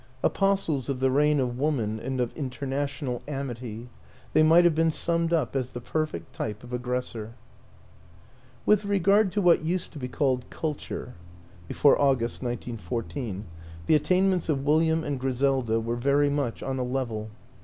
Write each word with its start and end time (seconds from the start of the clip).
Apostles 0.23 0.89
of 0.89 0.99
the 0.99 1.11
reign 1.11 1.39
of 1.39 1.59
Woman 1.59 1.99
and 1.99 2.19
of 2.19 2.33
International 2.33 3.21
Amity, 3.27 3.87
they 4.33 4.41
might 4.41 4.63
have 4.63 4.73
been 4.73 4.89
summed 4.89 5.31
up 5.31 5.55
as 5.55 5.69
the 5.69 5.79
perfect 5.79 6.33
type 6.33 6.63
of 6.63 6.73
aggressor. 6.73 7.35
With 8.65 8.83
regard 8.83 9.31
to 9.33 9.43
what 9.43 9.63
used 9.63 9.91
to 9.93 9.99
be 9.99 10.07
called 10.07 10.49
culture 10.49 11.13
(before 11.67 12.01
August, 12.01 12.41
1914), 12.41 13.45
the 13.85 13.93
attainments 13.93 14.49
of 14.49 14.65
Wil 14.65 14.79
liam 14.79 15.03
and 15.03 15.19
Griselda 15.19 15.79
were 15.79 15.95
very 15.95 16.31
much 16.31 16.63
on 16.63 16.79
a 16.79 16.83
level. 16.83 17.29